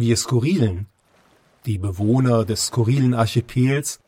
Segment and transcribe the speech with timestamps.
[0.00, 0.86] Wir Skurrilen,
[1.66, 3.98] die Bewohner des skurrilen Archipels,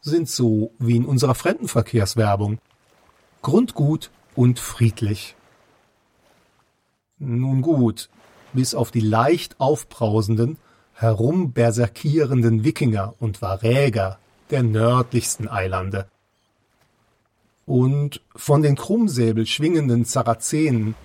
[0.00, 2.58] sind so wie in unserer Fremdenverkehrswerbung.
[3.40, 5.36] Grundgut und friedlich.
[7.20, 8.08] Nun gut,
[8.52, 10.56] bis auf die leicht aufbrausenden,
[10.94, 14.18] herumberserkierenden Wikinger und Varäger
[14.50, 16.08] der nördlichsten Eilande.
[17.64, 20.96] Und von den Krummsäbel schwingenden Sarazenen,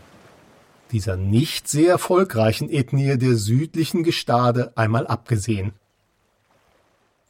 [0.93, 5.73] dieser nicht sehr erfolgreichen Ethnie der südlichen Gestade einmal abgesehen.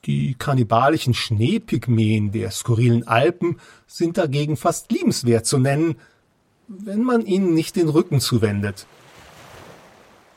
[0.05, 5.95] Die kannibalischen Schneepygmäen der skurrilen Alpen sind dagegen fast liebenswert zu nennen,
[6.67, 8.85] wenn man ihnen nicht den Rücken zuwendet.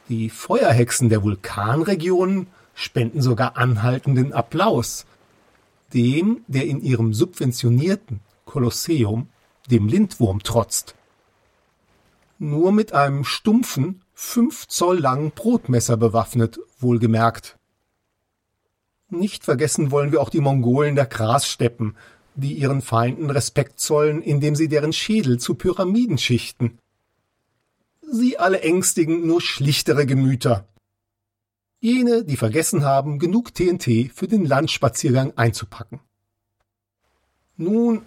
[0.08, 5.04] Die Feuerhexen der Vulkanregionen spenden sogar anhaltenden Applaus,
[5.92, 9.28] dem, der in ihrem subventionierten Kolosseum
[9.68, 10.94] dem Lindwurm trotzt.
[12.38, 17.58] Nur mit einem stumpfen, fünf Zoll langen Brotmesser bewaffnet, wohlgemerkt.
[19.08, 21.96] Nicht vergessen wollen wir auch die Mongolen der Grassteppen,
[22.34, 26.78] die ihren Feinden Respekt zollen, indem sie deren Schädel zu Pyramiden schichten.
[28.02, 30.68] Sie alle ängstigen nur schlichtere Gemüter.
[31.80, 36.00] Jene, die vergessen haben, genug TNT für den Landspaziergang einzupacken.
[37.56, 38.02] Nun,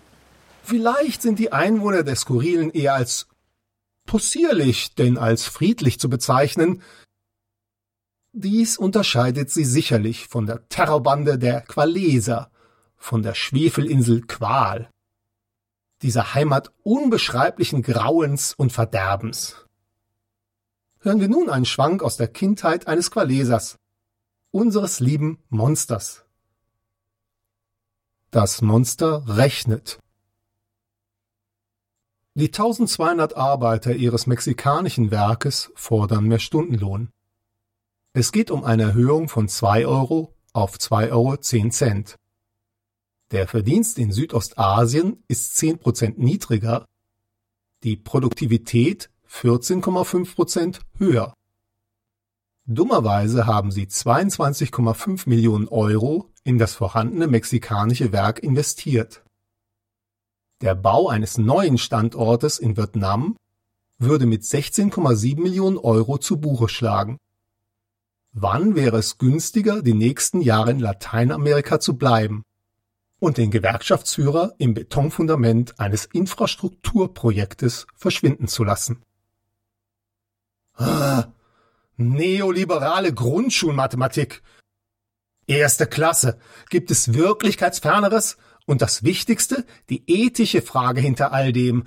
[0.64, 3.29] vielleicht sind die Einwohner der Skurrilen eher als
[4.10, 6.82] possierlich denn als friedlich zu bezeichnen.
[8.32, 12.50] Dies unterscheidet sie sicherlich von der Terrorbande der Qualeser,
[12.98, 14.90] von der Schwefelinsel Qual,
[16.02, 19.68] dieser Heimat unbeschreiblichen Grauens und Verderbens.
[21.02, 23.78] Hören wir nun einen Schwank aus der Kindheit eines Qualesers,
[24.50, 26.26] unseres lieben Monsters.
[28.32, 30.00] Das Monster rechnet.
[32.36, 37.10] Die 1200 Arbeiter ihres mexikanischen Werkes fordern mehr Stundenlohn.
[38.14, 42.16] Es geht um eine Erhöhung von 2 Euro auf 2,10 Euro.
[43.32, 46.86] Der Verdienst in Südostasien ist 10 Prozent niedriger,
[47.84, 51.34] die Produktivität 14,5 Prozent höher.
[52.66, 59.24] Dummerweise haben sie 22,5 Millionen Euro in das vorhandene mexikanische Werk investiert.
[60.62, 63.38] Der Bau eines neuen Standortes in Vietnam
[63.98, 67.18] würde mit 16,7 Millionen Euro zu Buche schlagen.
[68.32, 72.44] Wann wäre es günstiger, die nächsten Jahre in Lateinamerika zu bleiben?
[73.20, 79.04] und den Gewerkschaftsführer im Betonfundament eines Infrastrukturprojektes verschwinden zu lassen.
[80.76, 81.26] Ah,
[81.98, 84.42] neoliberale Grundschulmathematik.
[85.48, 86.40] Erste Klasse.
[86.70, 88.38] Gibt es Wirklichkeitsferneres?
[88.70, 91.86] Und das Wichtigste, die ethische Frage hinter all dem.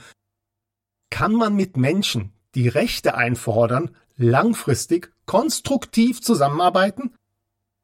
[1.10, 7.14] Kann man mit Menschen, die Rechte einfordern, langfristig, konstruktiv zusammenarbeiten?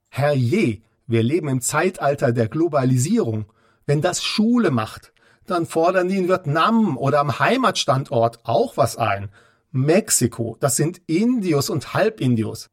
[0.09, 3.47] Herrje, wir leben im Zeitalter der Globalisierung.
[3.87, 5.13] Wenn das Schule macht,
[5.47, 9.31] dann fordern die in Vietnam oder am Heimatstandort auch was ein.
[9.71, 12.67] Mexiko, das sind Indios und Halbindios.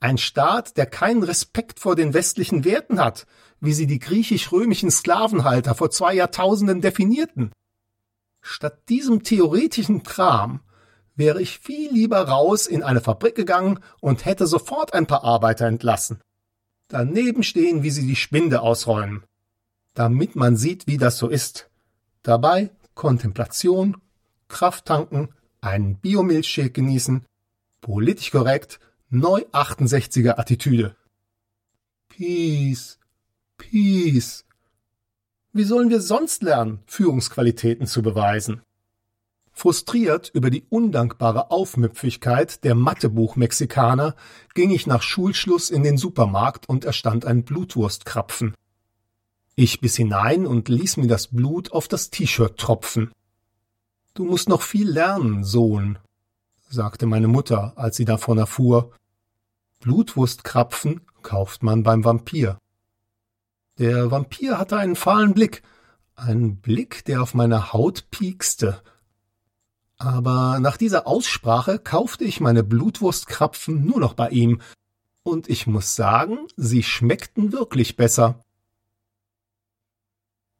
[0.00, 3.26] Ein Staat, der keinen Respekt vor den westlichen Werten hat,
[3.60, 7.52] wie sie die griechisch-römischen Sklavenhalter vor zwei Jahrtausenden definierten.
[8.40, 10.60] Statt diesem theoretischen Kram
[11.16, 15.66] wäre ich viel lieber raus in eine Fabrik gegangen und hätte sofort ein paar Arbeiter
[15.66, 16.20] entlassen
[16.88, 19.22] daneben stehen, wie sie die Spinde ausräumen,
[19.94, 21.70] damit man sieht, wie das so ist.
[22.22, 23.98] Dabei Kontemplation,
[24.48, 25.28] Kraft tanken,
[25.60, 27.24] einen Biomilchshake genießen,
[27.80, 30.94] politisch korrekt, neu 68er Attitüde.
[32.08, 32.98] Peace,
[33.56, 34.44] Peace.
[35.52, 38.60] Wie sollen wir sonst lernen, Führungsqualitäten zu beweisen?
[39.50, 44.14] Frustriert über die undankbare Aufmüpfigkeit der Mathebuch-Mexikaner
[44.54, 48.54] ging ich nach Schulschluss in den Supermarkt und erstand ein Blutwurstkrapfen.
[49.56, 53.10] Ich biss hinein und ließ mir das Blut auf das T-Shirt tropfen.
[54.14, 55.98] Du musst noch viel lernen, Sohn,
[56.68, 58.92] sagte meine Mutter, als sie davon erfuhr.
[59.80, 62.58] Blutwurstkrapfen kauft man beim Vampir.
[63.78, 65.62] Der Vampir hatte einen fahlen Blick,
[66.16, 68.82] einen Blick, der auf meine Haut piekste
[69.98, 74.60] aber nach dieser Aussprache kaufte ich meine Blutwurstkrapfen nur noch bei ihm,
[75.24, 78.42] und ich muss sagen, sie schmeckten wirklich besser.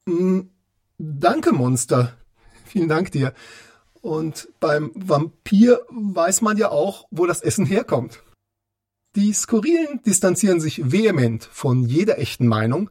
[0.04, 0.40] Mm,
[0.98, 2.18] danke, Monster.
[2.66, 3.32] Vielen Dank dir.
[4.02, 8.22] Und beim Vampir weiß man ja auch, wo das Essen herkommt.
[9.16, 12.90] Die Skurrilen distanzieren sich vehement von jeder echten Meinung,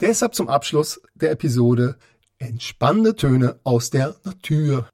[0.00, 1.96] deshalb zum Abschluss der Episode
[2.38, 4.88] entspannende Töne aus der Natur.